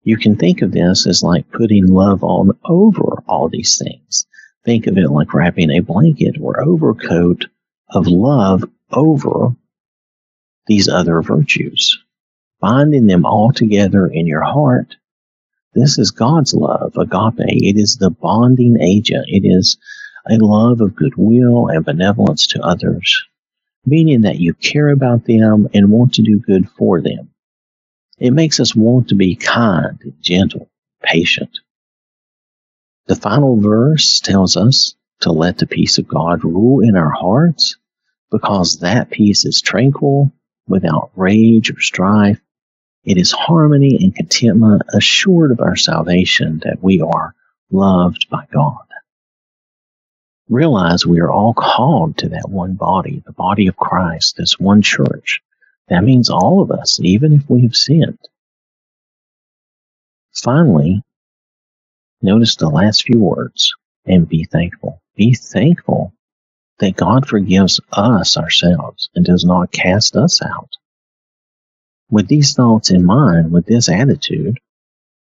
you 0.03 0.17
can 0.17 0.35
think 0.35 0.61
of 0.61 0.71
this 0.71 1.07
as 1.07 1.23
like 1.23 1.49
putting 1.51 1.87
love 1.87 2.23
on 2.23 2.57
over 2.65 3.23
all 3.27 3.49
these 3.49 3.77
things. 3.77 4.25
Think 4.65 4.87
of 4.87 4.97
it 4.97 5.09
like 5.09 5.33
wrapping 5.33 5.71
a 5.71 5.79
blanket 5.79 6.37
or 6.39 6.63
overcoat 6.63 7.45
of 7.89 8.07
love 8.07 8.63
over 8.91 9.55
these 10.67 10.87
other 10.87 11.21
virtues, 11.21 11.97
binding 12.59 13.07
them 13.07 13.25
all 13.25 13.51
together 13.51 14.07
in 14.07 14.27
your 14.27 14.43
heart 14.43 14.95
this 15.73 15.97
is 15.97 16.11
God's 16.11 16.53
love, 16.53 16.97
agape. 16.97 17.47
It 17.47 17.77
is 17.77 17.95
the 17.95 18.09
bonding 18.09 18.81
agent. 18.81 19.25
It 19.29 19.47
is 19.47 19.77
a 20.29 20.35
love 20.35 20.81
of 20.81 20.95
goodwill 20.95 21.67
and 21.67 21.85
benevolence 21.85 22.47
to 22.47 22.61
others, 22.61 23.23
meaning 23.85 24.21
that 24.21 24.39
you 24.39 24.53
care 24.53 24.89
about 24.89 25.25
them 25.25 25.69
and 25.73 25.89
want 25.89 26.15
to 26.15 26.23
do 26.23 26.39
good 26.39 26.69
for 26.77 26.99
them. 26.99 27.30
It 28.21 28.33
makes 28.33 28.59
us 28.59 28.75
want 28.75 29.09
to 29.09 29.15
be 29.15 29.35
kind, 29.35 30.13
gentle, 30.21 30.69
patient. 31.01 31.57
The 33.07 33.15
final 33.15 33.59
verse 33.59 34.19
tells 34.19 34.55
us 34.55 34.93
to 35.21 35.31
let 35.31 35.57
the 35.57 35.65
peace 35.65 35.97
of 35.97 36.07
God 36.07 36.43
rule 36.43 36.81
in 36.81 36.95
our 36.95 37.09
hearts 37.09 37.77
because 38.31 38.77
that 38.79 39.09
peace 39.09 39.43
is 39.43 39.59
tranquil, 39.59 40.31
without 40.67 41.09
rage 41.15 41.71
or 41.71 41.79
strife, 41.81 42.39
it 43.03 43.17
is 43.17 43.31
harmony 43.31 43.97
and 43.99 44.15
contentment 44.15 44.83
assured 44.93 45.51
of 45.51 45.59
our 45.59 45.75
salvation 45.75 46.61
that 46.63 46.83
we 46.83 47.01
are 47.01 47.33
loved 47.71 48.27
by 48.29 48.45
God. 48.53 48.85
Realize 50.47 51.07
we 51.07 51.21
are 51.21 51.31
all 51.31 51.55
called 51.55 52.19
to 52.19 52.29
that 52.29 52.49
one 52.49 52.75
body, 52.75 53.23
the 53.25 53.31
body 53.31 53.65
of 53.65 53.75
Christ, 53.75 54.37
this 54.37 54.59
one 54.59 54.83
church. 54.83 55.41
That 55.91 56.05
means 56.05 56.29
all 56.29 56.61
of 56.61 56.71
us, 56.71 57.01
even 57.03 57.33
if 57.33 57.49
we 57.49 57.63
have 57.63 57.75
sinned. 57.75 58.17
Finally, 60.33 61.03
notice 62.21 62.55
the 62.55 62.69
last 62.69 63.03
few 63.03 63.19
words 63.19 63.73
and 64.05 64.27
be 64.27 64.45
thankful. 64.45 65.01
Be 65.17 65.33
thankful 65.33 66.13
that 66.79 66.95
God 66.95 67.27
forgives 67.27 67.81
us 67.91 68.37
ourselves 68.37 69.09
and 69.15 69.25
does 69.25 69.43
not 69.43 69.73
cast 69.73 70.15
us 70.15 70.41
out. 70.41 70.69
With 72.09 72.29
these 72.29 72.53
thoughts 72.53 72.89
in 72.89 73.03
mind, 73.03 73.51
with 73.51 73.65
this 73.65 73.89
attitude, 73.89 74.59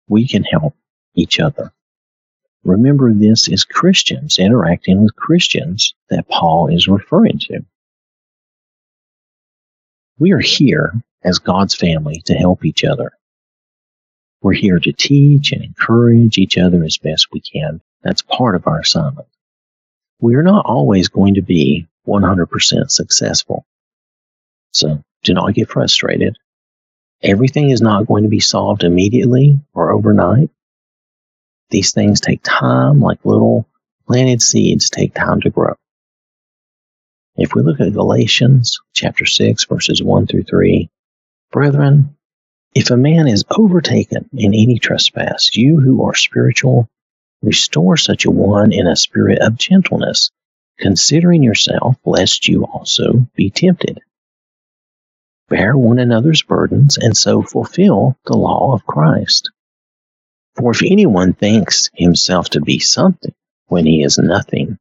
we 0.10 0.28
can 0.28 0.44
help 0.44 0.76
each 1.16 1.40
other. 1.40 1.72
Remember, 2.66 3.14
this 3.14 3.48
is 3.48 3.64
Christians 3.64 4.38
interacting 4.38 5.02
with 5.02 5.16
Christians 5.16 5.96
that 6.10 6.28
Paul 6.28 6.68
is 6.68 6.90
referring 6.90 7.40
to. 7.44 7.66
We 10.20 10.32
are 10.32 10.40
here 10.40 10.94
as 11.24 11.40
God's 11.40 11.76
family 11.76 12.22
to 12.26 12.34
help 12.34 12.66
each 12.66 12.84
other. 12.84 13.12
We're 14.42 14.54
here 14.54 14.80
to 14.80 14.92
teach 14.92 15.52
and 15.52 15.64
encourage 15.64 16.38
each 16.38 16.58
other 16.58 16.84
as 16.84 16.98
best 16.98 17.28
we 17.32 17.42
can. 17.42 17.82
That's 18.04 18.22
part 18.22 18.56
of 18.56 18.68
our 18.68 18.80
assignment. 18.80 19.28
We 20.20 20.36
are 20.36 20.44
not 20.44 20.66
always 20.66 21.10
going 21.10 21.36
to 21.36 21.42
be 21.42 21.88
100% 22.08 22.90
successful. 22.90 23.66
So 24.72 25.04
do 25.24 25.34
not 25.34 25.54
get 25.54 25.70
frustrated. 25.70 26.38
Everything 27.22 27.70
is 27.70 27.82
not 27.82 28.08
going 28.08 28.24
to 28.24 28.30
be 28.30 28.40
solved 28.40 28.84
immediately 28.84 29.60
or 29.74 29.92
overnight. 29.92 30.50
These 31.70 31.92
things 31.92 32.22
take 32.22 32.42
time, 32.44 33.02
like 33.02 33.26
little 33.26 33.68
planted 34.08 34.42
seeds 34.42 34.90
take 34.90 35.14
time 35.14 35.42
to 35.42 35.50
grow. 35.50 35.76
If 37.38 37.53
we 37.53 37.62
look 37.62 37.79
at 37.79 37.94
Galatians 37.94 38.79
chapter 38.94 39.25
6, 39.25 39.65
verses 39.65 40.01
1 40.01 40.27
through 40.27 40.44
3, 40.44 40.89
brethren, 41.51 42.17
if 42.75 42.89
a 42.91 42.98
man 42.98 43.27
is 43.27 43.46
overtaken 43.50 44.29
in 44.34 44.53
any 44.53 44.79
trespass, 44.79 45.56
you 45.56 45.79
who 45.79 46.03
are 46.03 46.15
spiritual, 46.15 46.89
restore 47.41 47.98
such 47.98 48.25
a 48.25 48.32
one 48.32 48.74
in 48.74 48.88
a 48.88 48.96
spirit 48.96 49.39
of 49.39 49.58
gentleness, 49.58 50.32
considering 50.79 51.44
yourself, 51.44 51.96
lest 52.06 52.48
you 52.48 52.65
also 52.65 53.27
be 53.36 53.50
tempted 53.50 54.00
bear 55.50 55.77
one 55.77 56.00
another's 56.00 56.41
burdens, 56.41 56.98
and 56.98 57.15
so 57.15 57.41
fulfill 57.41 58.17
the 58.25 58.38
law 58.38 58.74
of 58.74 58.86
Christ. 58.86 59.50
For 60.56 60.72
if 60.72 60.82
anyone 60.84 61.34
thinks 61.34 61.89
himself 61.94 62.50
to 62.50 62.62
be 62.62 62.79
something 62.79 63.34
when 63.67 63.86
he 63.86 64.03
is 64.03 64.17
nothing, 64.17 64.77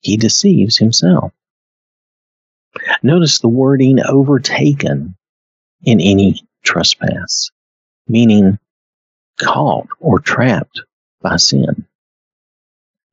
he 0.00 0.16
deceives 0.16 0.78
himself. 0.78 1.32
Notice 3.02 3.40
the 3.40 3.48
wording 3.48 4.00
overtaken 4.00 5.16
in 5.82 6.00
any 6.00 6.40
trespass, 6.62 7.50
meaning 8.08 8.58
caught 9.40 9.88
or 9.98 10.18
trapped 10.20 10.82
by 11.20 11.36
sin. 11.36 11.86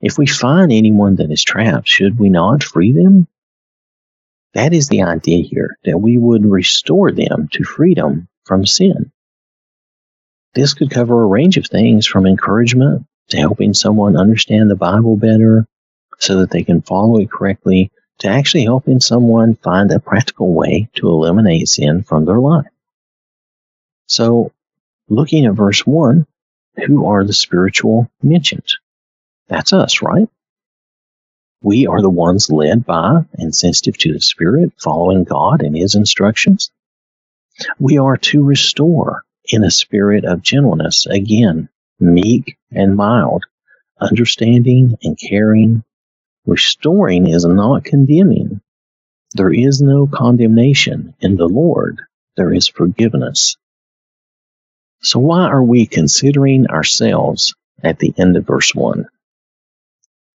If 0.01 0.17
we 0.17 0.27
find 0.27 0.71
anyone 0.71 1.15
that 1.15 1.31
is 1.31 1.43
trapped, 1.43 1.87
should 1.87 2.19
we 2.19 2.29
not 2.29 2.63
free 2.63 2.91
them? 2.91 3.27
That 4.53 4.73
is 4.73 4.87
the 4.87 5.03
idea 5.03 5.43
here, 5.43 5.77
that 5.83 5.97
we 5.97 6.17
would 6.17 6.45
restore 6.45 7.11
them 7.11 7.49
to 7.53 7.63
freedom 7.63 8.27
from 8.45 8.65
sin. 8.65 9.11
This 10.55 10.73
could 10.73 10.89
cover 10.89 11.21
a 11.21 11.27
range 11.27 11.57
of 11.57 11.67
things 11.67 12.07
from 12.07 12.25
encouragement 12.25 13.05
to 13.29 13.37
helping 13.37 13.73
someone 13.73 14.17
understand 14.17 14.69
the 14.69 14.75
Bible 14.75 15.17
better 15.17 15.67
so 16.17 16.39
that 16.39 16.49
they 16.49 16.63
can 16.63 16.81
follow 16.81 17.19
it 17.19 17.29
correctly 17.29 17.91
to 18.19 18.27
actually 18.27 18.63
helping 18.63 18.99
someone 18.99 19.55
find 19.55 19.91
a 19.91 19.99
practical 19.99 20.53
way 20.53 20.89
to 20.95 21.07
eliminate 21.07 21.67
sin 21.67 22.03
from 22.03 22.25
their 22.25 22.39
life. 22.39 22.67
So, 24.07 24.51
looking 25.07 25.45
at 25.45 25.53
verse 25.53 25.85
1, 25.85 26.25
who 26.85 27.05
are 27.05 27.23
the 27.23 27.33
spiritual 27.33 28.09
mentioned? 28.21 28.67
That's 29.47 29.73
us, 29.73 30.01
right? 30.01 30.29
We 31.61 31.87
are 31.87 32.01
the 32.01 32.09
ones 32.09 32.49
led 32.49 32.85
by 32.85 33.25
and 33.33 33.53
sensitive 33.53 33.97
to 33.99 34.13
the 34.13 34.21
Spirit, 34.21 34.71
following 34.81 35.25
God 35.25 35.61
and 35.61 35.75
His 35.75 35.95
instructions. 35.95 36.71
We 37.79 37.97
are 37.97 38.15
to 38.17 38.43
restore 38.43 39.23
in 39.45 39.63
a 39.63 39.71
spirit 39.71 40.23
of 40.23 40.41
gentleness, 40.41 41.05
again, 41.05 41.67
meek 41.99 42.57
and 42.71 42.95
mild, 42.95 43.43
understanding 43.99 44.97
and 45.03 45.17
caring. 45.19 45.83
Restoring 46.45 47.27
is 47.27 47.45
not 47.45 47.83
condemning. 47.83 48.61
There 49.35 49.53
is 49.53 49.81
no 49.81 50.07
condemnation 50.07 51.13
in 51.19 51.35
the 51.35 51.47
Lord. 51.47 52.01
There 52.35 52.53
is 52.53 52.67
forgiveness. 52.67 53.57
So 55.01 55.19
why 55.19 55.43
are 55.43 55.63
we 55.63 55.85
considering 55.85 56.67
ourselves 56.67 57.53
at 57.83 57.99
the 57.99 58.13
end 58.17 58.35
of 58.37 58.47
verse 58.47 58.73
1? 58.73 59.05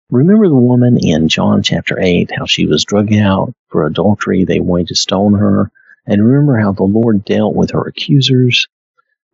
Remember 0.10 0.50
the 0.50 0.56
woman 0.56 0.98
in 0.98 1.30
John 1.30 1.64
chapter 1.64 1.98
8, 2.00 2.32
how 2.36 2.46
she 2.46 2.66
was 2.66 2.84
drugged 2.84 3.14
out 3.14 3.54
for 3.70 3.86
adultery. 3.86 4.44
They 4.44 4.60
wanted 4.60 4.88
to 4.88 4.96
stone 4.96 5.34
her. 5.36 5.72
And 6.06 6.26
remember 6.26 6.58
how 6.58 6.74
the 6.74 6.84
Lord 6.84 7.24
dealt 7.24 7.56
with 7.56 7.72
her 7.72 7.88
accusers. 7.88 8.68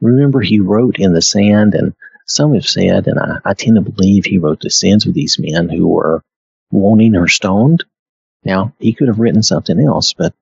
Remember 0.02 0.42
he 0.42 0.60
wrote 0.60 1.00
in 1.00 1.14
the 1.14 1.22
sand, 1.22 1.74
and 1.74 1.96
some 2.28 2.54
have 2.54 2.68
said, 2.68 3.08
and 3.08 3.20
I, 3.20 3.40
I 3.44 3.54
tend 3.56 3.76
to 3.78 3.82
believe 3.82 4.26
he 4.26 4.38
wrote 4.38 4.60
the 4.60 4.70
sins 4.70 5.08
of 5.08 5.16
these 5.16 5.40
men 5.40 5.70
who 5.70 5.88
were 5.88 6.24
wanting 6.72 7.14
her 7.14 7.28
stoned. 7.28 7.84
Now, 8.44 8.74
he 8.80 8.94
could 8.94 9.08
have 9.08 9.20
written 9.20 9.44
something 9.44 9.80
else, 9.80 10.14
but 10.14 10.34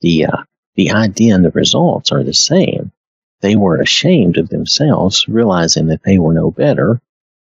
the, 0.00 0.26
uh, 0.26 0.42
the 0.74 0.90
idea 0.92 1.34
and 1.34 1.44
the 1.44 1.50
results 1.50 2.12
are 2.12 2.22
the 2.22 2.34
same. 2.34 2.92
They 3.40 3.56
were 3.56 3.80
ashamed 3.80 4.38
of 4.38 4.48
themselves, 4.48 5.28
realizing 5.28 5.88
that 5.88 6.02
they 6.02 6.18
were 6.18 6.34
no 6.34 6.50
better, 6.50 7.00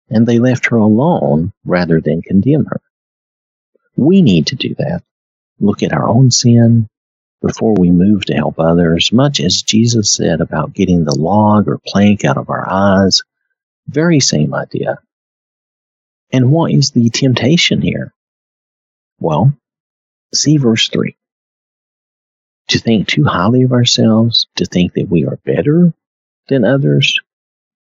and 0.08 0.26
they 0.26 0.38
left 0.38 0.66
her 0.66 0.76
alone 0.76 1.52
rather 1.64 2.00
than 2.00 2.22
condemn 2.22 2.66
her. 2.66 2.80
We 3.96 4.22
need 4.22 4.48
to 4.48 4.56
do 4.56 4.74
that. 4.76 5.02
Look 5.60 5.82
at 5.82 5.92
our 5.92 6.08
own 6.08 6.30
sin 6.30 6.88
before 7.42 7.74
we 7.74 7.90
move 7.90 8.24
to 8.24 8.34
help 8.34 8.58
others, 8.58 9.12
much 9.12 9.40
as 9.40 9.62
Jesus 9.62 10.14
said 10.14 10.40
about 10.40 10.72
getting 10.72 11.04
the 11.04 11.14
log 11.14 11.68
or 11.68 11.78
plank 11.86 12.24
out 12.24 12.38
of 12.38 12.48
our 12.48 12.66
eyes. 12.66 13.22
Very 13.86 14.20
same 14.20 14.54
idea. 14.54 14.98
And 16.32 16.50
what 16.50 16.72
is 16.72 16.92
the 16.92 17.10
temptation 17.10 17.82
here? 17.82 18.13
Well, 19.20 19.52
see 20.32 20.56
verse 20.56 20.88
3. 20.88 21.16
To 22.68 22.78
think 22.78 23.08
too 23.08 23.24
highly 23.24 23.62
of 23.62 23.72
ourselves, 23.72 24.46
to 24.56 24.64
think 24.64 24.94
that 24.94 25.08
we 25.08 25.26
are 25.26 25.38
better 25.44 25.92
than 26.48 26.64
others, 26.64 27.18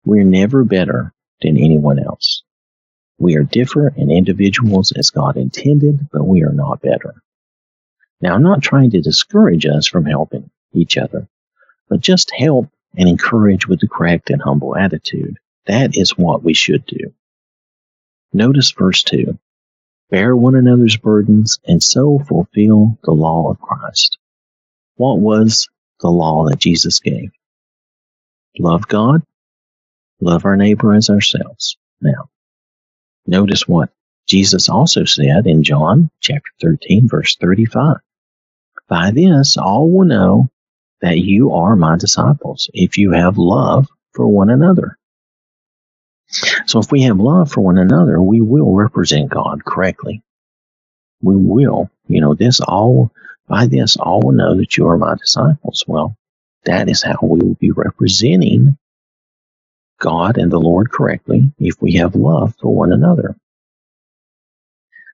we're 0.05 0.25
never 0.25 0.65
better 0.65 1.13
than 1.43 1.57
anyone 1.57 1.99
else. 1.99 2.43
We 3.19 3.37
are 3.37 3.43
different 3.43 3.97
and 3.97 4.11
individuals 4.11 4.93
as 4.93 5.11
God 5.11 5.37
intended, 5.37 6.09
but 6.11 6.27
we 6.27 6.43
are 6.43 6.53
not 6.53 6.81
better. 6.81 7.23
Now, 8.21 8.35
I'm 8.35 8.43
not 8.43 8.63
trying 8.63 8.91
to 8.91 9.01
discourage 9.01 9.67
us 9.67 9.87
from 9.87 10.07
helping 10.07 10.51
each 10.73 10.97
other, 10.97 11.29
but 11.89 12.01
just 12.01 12.33
help 12.35 12.71
and 12.97 13.09
encourage 13.09 13.67
with 13.67 13.81
the 13.81 13.89
correct 13.89 14.31
and 14.31 14.41
humble 14.41 14.77
attitude. 14.77 15.39
That 15.67 15.97
is 15.97 16.17
what 16.17 16.43
we 16.43 16.55
should 16.55 16.87
do. 16.87 17.13
Notice 18.33 18.71
verse 18.73 19.03
2 19.03 19.39
Bear 20.11 20.35
one 20.35 20.57
another's 20.57 20.97
burdens 20.97 21.61
and 21.65 21.83
so 21.83 22.19
fulfill 22.19 22.99
the 23.05 23.13
law 23.13 23.51
of 23.51 23.61
Christ. 23.61 24.19
What 24.97 25.21
was 25.21 25.69
the 26.01 26.11
law 26.11 26.49
that 26.49 26.59
Jesus 26.59 26.99
gave? 27.01 27.31
Love 28.59 28.89
God, 28.89 29.23
love 30.21 30.45
our 30.45 30.57
neighbor 30.57 30.95
as 30.95 31.11
ourselves. 31.11 31.77
Now, 32.01 32.29
notice 33.27 33.69
what 33.69 33.91
Jesus 34.27 34.69
also 34.69 35.05
said 35.05 35.47
in 35.47 35.63
John 35.63 36.11
chapter 36.21 36.51
13 36.61 37.09
verse 37.09 37.37
35. 37.37 37.97
By 38.89 39.13
this 39.13 39.57
all 39.57 39.89
will 39.89 40.05
know 40.05 40.51
that 41.01 41.19
you 41.19 41.53
are 41.53 41.77
my 41.77 41.97
disciples 41.97 42.69
if 42.75 42.99
you 42.99 43.13
have 43.13 43.39
love 43.39 43.89
for 44.13 44.27
one 44.27 44.51
another. 44.51 44.99
So 46.67 46.79
if 46.79 46.93
we 46.93 47.03
have 47.03 47.19
love 47.19 47.51
for 47.51 47.61
one 47.61 47.79
another, 47.79 48.21
we 48.21 48.41
will 48.41 48.73
represent 48.73 49.31
God 49.31 49.65
correctly. 49.65 50.23
We 51.23 51.37
will, 51.37 51.91
you 52.07 52.21
know, 52.21 52.35
this 52.35 52.61
all, 52.61 53.13
by 53.49 53.67
this 53.67 53.97
all 53.97 54.21
will 54.21 54.33
know 54.33 54.57
that 54.57 54.77
you 54.77 54.89
are 54.89 54.97
my 54.97 55.17
disciples. 55.17 55.85
Well, 55.87 56.17
that 56.65 56.89
is 56.89 57.03
how 57.03 57.19
we 57.23 57.41
will 57.41 57.57
be 57.59 57.73
representing 57.73 58.79
God 59.99 60.39
and 60.39 60.51
the 60.51 60.61
Lord 60.61 60.91
correctly 60.91 61.53
if 61.59 61.81
we 61.81 61.95
have 61.95 62.15
love 62.15 62.55
for 62.61 62.75
one 62.75 62.93
another. 62.93 63.37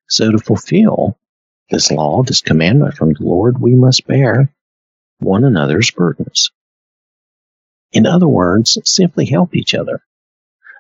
So 0.09 0.31
to 0.31 0.39
fulfill 0.39 1.19
this 1.71 1.91
law, 1.91 2.23
this 2.23 2.43
commandment 2.43 2.95
from 2.95 3.13
the 3.15 3.25
Lord, 3.25 3.61
we 3.61 3.75
must 3.75 4.07
bear 4.07 4.53
one 5.19 5.45
another's 5.45 5.91
burdens. 5.91 6.51
In 7.93 8.07
other 8.07 8.29
words, 8.29 8.79
simply 8.85 9.25
help 9.25 9.57
each 9.57 9.75
other. 9.75 10.03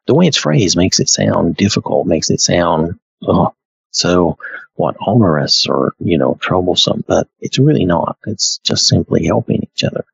The 0.06 0.14
way 0.14 0.26
it's 0.26 0.36
phrased 0.36 0.76
makes 0.76 1.00
it 1.00 1.08
sound 1.08 1.56
difficult, 1.56 2.06
makes 2.06 2.30
it 2.30 2.40
sound 2.40 2.98
oh, 3.26 3.54
so 3.90 4.38
what 4.74 4.96
onerous 5.04 5.66
or 5.66 5.94
you 5.98 6.18
know 6.18 6.36
troublesome, 6.40 7.04
but 7.06 7.28
it's 7.40 7.58
really 7.58 7.84
not. 7.84 8.16
It's 8.26 8.58
just 8.58 8.86
simply 8.86 9.26
helping 9.26 9.62
each 9.62 9.84
other. 9.84 10.04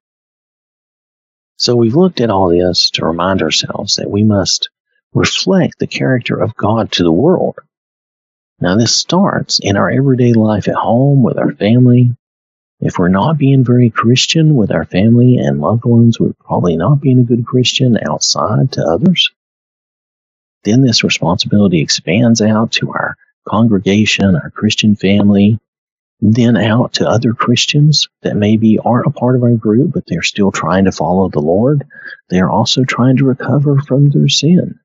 So 1.57 1.77
we've 1.77 1.95
looked 1.95 2.21
at 2.21 2.31
all 2.31 2.49
this 2.49 2.91
to 2.91 3.07
remind 3.07 3.43
ourselves 3.43 3.97
that 3.97 4.11
we 4.11 4.23
must 4.23 4.71
reflect 5.13 5.79
the 5.79 5.87
character 5.87 6.41
of 6.41 6.57
God 6.57 6.91
to 6.93 7.03
the 7.03 7.13
world. 7.13 7.57
Now, 8.61 8.77
this 8.77 8.95
starts 8.95 9.61
in 9.61 9.77
our 9.77 9.91
everyday 9.91 10.33
life 10.33 10.69
at 10.69 10.75
home 10.75 11.23
with 11.23 11.37
our 11.39 11.53
family. 11.53 12.17
If 12.81 12.99
we're 12.99 13.09
not 13.09 13.39
being 13.39 13.65
very 13.65 13.91
Christian 13.91 14.57
with 14.57 14.73
our 14.73 14.85
family 14.85 15.37
and 15.37 15.61
loved 15.61 15.85
ones, 15.85 16.19
we're 16.19 16.33
probably 16.33 16.77
not 16.77 17.01
being 17.01 17.19
a 17.19 17.25
good 17.25 17.45
Christian 17.45 17.99
outside 18.09 18.73
to 18.73 18.85
others. 18.85 19.31
Then 20.65 20.83
this 20.83 21.05
responsibility 21.05 21.81
expands 21.81 22.41
out 22.41 22.73
to 22.73 22.93
our 22.93 23.17
congregation, 23.49 24.37
our 24.37 24.51
Christian 24.51 24.95
family, 24.95 25.59
then 26.21 26.57
out 26.57 26.95
to 26.95 27.09
other 27.09 27.35
Christians 27.35 28.09
that 28.23 28.37
maybe 28.37 28.79
aren't 28.79 29.09
a 29.09 29.11
part 29.11 29.35
of 29.35 29.43
our 29.43 29.57
group, 29.57 29.93
but 29.93 30.05
they're 30.07 30.23
still 30.23 30.53
trying 30.53 30.85
to 30.85 30.93
follow 30.93 31.29
the 31.29 31.41
Lord. 31.41 31.85
They're 32.31 32.51
also 32.51 32.85
trying 32.85 33.17
to 33.17 33.25
recover 33.25 33.81
from 33.81 34.11
their 34.11 34.29
sin. 34.29 34.79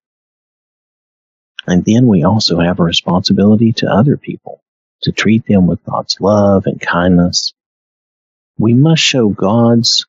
And 1.68 1.86
then 1.86 2.08
we 2.08 2.24
also 2.24 2.60
have 2.60 2.80
a 2.80 2.84
responsibility 2.84 3.74
to 3.74 3.88
other 3.88 4.18
people 4.18 4.63
to 5.04 5.12
treat 5.12 5.46
them 5.46 5.68
with 5.68 5.84
God's 5.84 6.20
love 6.20 6.66
and 6.66 6.82
kindness. 6.82 7.54
We 8.58 8.74
must 8.74 9.04
show 9.04 9.30
God's 9.30 10.08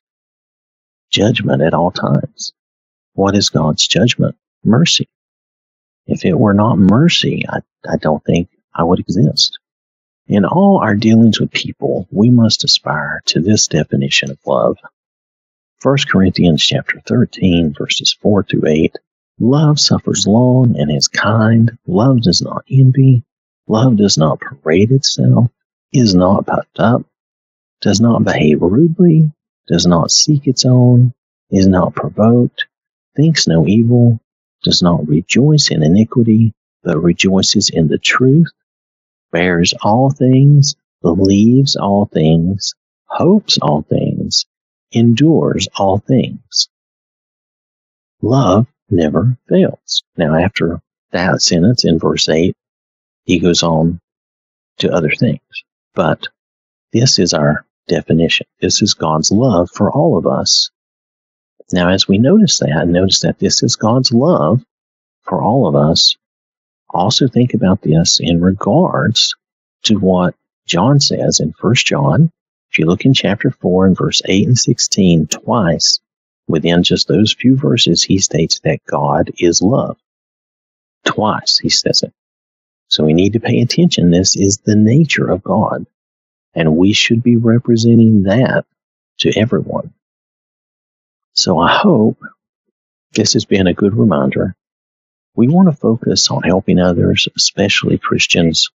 judgment 1.11 1.61
at 1.61 1.75
all 1.75 1.91
times. 1.91 2.53
What 3.13 3.35
is 3.35 3.49
God's 3.49 3.87
judgment? 3.87 4.35
Mercy. 4.63 5.07
If 6.09 6.25
it 6.25 6.37
were 6.37 6.55
not 6.55 6.79
mercy, 6.79 7.45
I, 7.47 7.59
I 7.87 7.97
don't 7.97 8.23
think 8.25 8.49
I 8.73 8.83
would 8.83 8.99
exist. 8.99 9.59
In 10.27 10.43
all 10.43 10.79
our 10.79 10.95
dealings 10.95 11.39
with 11.39 11.51
people, 11.51 12.07
we 12.09 12.31
must 12.31 12.63
aspire 12.63 13.21
to 13.27 13.39
this 13.39 13.67
definition 13.67 14.31
of 14.31 14.39
love. 14.43 14.77
1 15.83 15.97
Corinthians 16.11 16.65
chapter 16.65 16.99
13 17.07 17.75
verses 17.77 18.17
4 18.23 18.43
through 18.43 18.67
8. 18.67 18.95
Love 19.39 19.79
suffers 19.79 20.25
long 20.25 20.75
and 20.79 20.91
is 20.91 21.07
kind. 21.07 21.77
Love 21.85 22.21
does 22.21 22.41
not 22.41 22.65
envy. 22.71 23.23
Love 23.67 23.97
does 23.97 24.17
not 24.17 24.39
parade 24.39 24.91
itself, 24.91 25.51
is 25.93 26.15
not 26.15 26.47
puffed 26.47 26.79
up, 26.79 27.03
does 27.81 28.01
not 28.01 28.23
behave 28.23 28.63
rudely, 28.63 29.31
does 29.67 29.85
not 29.85 30.09
seek 30.09 30.47
its 30.47 30.65
own, 30.65 31.13
is 31.51 31.67
not 31.67 31.93
provoked, 31.93 32.65
thinks 33.15 33.47
no 33.47 33.67
evil, 33.67 34.19
does 34.63 34.81
not 34.81 35.07
rejoice 35.07 35.71
in 35.71 35.83
iniquity, 35.83 36.53
but 36.83 36.99
rejoices 37.01 37.69
in 37.69 37.87
the 37.87 37.97
truth, 37.97 38.51
bears 39.31 39.73
all 39.81 40.09
things, 40.09 40.75
believes 41.01 41.75
all 41.75 42.05
things, 42.05 42.73
hopes 43.05 43.57
all 43.61 43.81
things, 43.81 44.45
endures 44.91 45.67
all 45.75 45.99
things. 45.99 46.69
Love 48.21 48.67
never 48.89 49.37
fails. 49.47 50.03
Now, 50.17 50.35
after 50.35 50.81
that 51.11 51.41
sentence 51.41 51.85
in 51.85 51.99
verse 51.99 52.27
8, 52.27 52.55
he 53.23 53.39
goes 53.39 53.63
on 53.63 53.99
to 54.79 54.91
other 54.91 55.11
things. 55.11 55.39
But 55.93 56.27
this 56.91 57.19
is 57.19 57.33
our 57.33 57.65
definition. 57.87 58.47
This 58.59 58.81
is 58.81 58.93
God's 58.93 59.31
love 59.31 59.69
for 59.71 59.91
all 59.91 60.17
of 60.17 60.27
us. 60.27 60.69
Now, 61.71 61.89
as 61.89 62.07
we 62.07 62.17
notice 62.17 62.59
that, 62.59 62.87
notice 62.87 63.21
that 63.21 63.39
this 63.39 63.63
is 63.63 63.75
God's 63.75 64.11
love 64.11 64.63
for 65.23 65.41
all 65.41 65.67
of 65.67 65.75
us, 65.75 66.15
Also 66.89 67.27
think 67.27 67.53
about 67.53 67.81
this 67.81 68.19
in 68.19 68.41
regards 68.41 69.35
to 69.83 69.97
what 69.99 70.35
John 70.65 70.99
says 70.99 71.39
in 71.39 71.53
1 71.59 71.75
John. 71.75 72.31
If 72.71 72.79
you 72.79 72.85
look 72.85 73.05
in 73.05 73.13
chapter 73.13 73.51
4 73.51 73.87
and 73.87 73.97
verse 73.97 74.21
8 74.25 74.47
and 74.47 74.57
16, 74.57 75.27
twice 75.27 75.99
within 76.47 76.83
just 76.83 77.07
those 77.07 77.33
few 77.33 77.55
verses, 77.55 78.03
he 78.03 78.17
states 78.19 78.59
that 78.63 78.83
God 78.85 79.31
is 79.39 79.61
love. 79.61 79.97
Twice 81.05 81.59
he 81.59 81.69
says 81.69 82.03
it. 82.03 82.13
So 82.87 83.03
we 83.03 83.13
need 83.13 83.33
to 83.33 83.39
pay 83.39 83.61
attention. 83.61 84.09
This 84.09 84.35
is 84.35 84.57
the 84.57 84.75
nature 84.75 85.29
of 85.29 85.43
God. 85.43 85.85
And 86.55 86.75
we 86.75 86.93
should 86.93 87.21
be 87.21 87.37
representing 87.37 88.23
that 88.23 88.65
to 89.19 89.31
everyone. 89.37 89.93
So 91.39 91.57
I 91.57 91.73
hope 91.73 92.17
this 93.13 93.31
has 93.31 93.45
been 93.45 93.67
a 93.67 93.73
good 93.73 93.95
reminder. 93.95 94.57
We 95.37 95.47
want 95.47 95.69
to 95.69 95.73
focus 95.73 96.29
on 96.29 96.43
helping 96.43 96.79
others, 96.79 97.29
especially 97.33 97.97
Christians. 97.97 98.71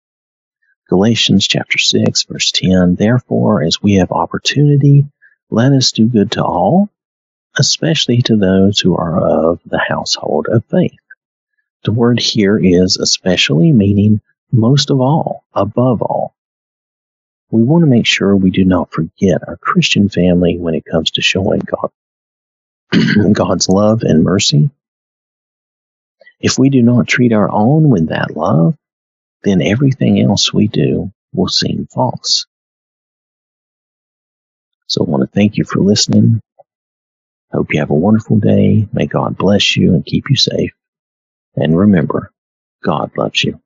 Galatians 0.88 1.45
chapter 1.45 1.78
6 1.78 2.23
verse 2.23 2.54
10, 2.54 2.95
therefore, 2.95 3.63
as 3.63 3.84
we 3.84 3.95
have 3.95 4.13
opportunity, 4.13 5.06
let 5.49 5.73
us 5.73 5.91
do 5.91 6.08
good 6.08 6.32
to 6.32 6.45
all, 6.45 6.89
especially 7.58 8.21
to 8.21 8.38
those 8.38 8.80
who 8.80 8.95
are 8.95 9.19
of 9.19 9.60
the 9.65 9.84
household 9.86 10.47
of 10.47 10.63
faith. 10.67 10.95
The 11.84 11.91
word 11.91 12.21
here 12.21 12.58
is 12.58 12.95
especially 12.95 13.73
meaning 13.73 14.21
most 14.54 14.89
of 14.89 15.02
all, 15.02 15.43
above 15.54 16.02
all. 16.02 16.34
We 17.52 17.62
want 17.62 17.82
to 17.82 17.91
make 17.91 18.06
sure 18.06 18.34
we 18.34 18.52
do 18.52 18.63
not 18.63 18.93
forget 18.93 19.45
our 19.45 19.58
Christian 19.58 20.08
family 20.08 20.58
when 20.58 20.76
it 20.76 20.86
comes 20.89 21.12
to 21.12 21.21
showing 21.21 21.60
God, 21.60 21.91
God's 23.34 23.69
love 23.69 24.03
and 24.03 24.23
mercy. 24.23 24.69
If 26.39 26.60
we 26.60 26.69
do 26.69 26.82
not 26.84 27.08
treat 27.08 27.34
our 27.34 27.51
own 27.51 27.89
with 27.89 28.10
that 28.10 28.36
love, 28.38 28.75
then 29.43 29.62
everything 29.62 30.21
else 30.21 30.53
we 30.53 30.67
do 30.67 31.12
will 31.34 31.49
seem 31.49 31.88
false. 31.93 32.45
So 34.88 35.06
I 35.06 35.10
want 35.10 35.23
to 35.23 35.27
thank 35.36 35.58
you 35.58 35.65
for 35.65 35.79
listening. 35.79 36.41
Hope 37.51 37.73
you 37.73 37.79
have 37.79 37.91
a 37.91 37.95
wonderful 37.95 38.38
day. 38.39 38.88
May 38.93 39.08
God 39.08 39.38
bless 39.38 39.77
you 39.77 39.93
and 39.93 40.06
keep 40.06 40.29
you 40.29 40.36
safe. 40.36 40.73
And 41.56 41.77
remember, 41.77 42.32
God 42.84 43.12
loves 43.17 43.43
you. 43.43 43.62